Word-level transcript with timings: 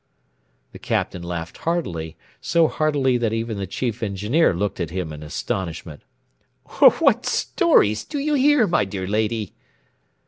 The 0.71 0.79
Captain 0.79 1.21
laughed 1.21 1.57
heartily, 1.59 2.17
so 2.41 2.67
heartily 2.67 3.19
that 3.19 3.33
even 3.33 3.59
the 3.59 3.67
Chief 3.67 4.01
Engineer 4.01 4.51
looked 4.51 4.79
at 4.79 4.89
him 4.89 5.13
in 5.13 5.21
astonishment. 5.21 6.01
"What 6.97 7.27
stories 7.27 8.03
do 8.03 8.17
you 8.17 8.33
hear, 8.33 8.65
my 8.65 8.83
dear 8.83 9.05
lady?" 9.05 9.53